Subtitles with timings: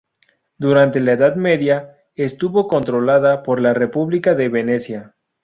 [0.57, 5.15] Durante la Edad Media, estuvo controlada por la República de Venecia.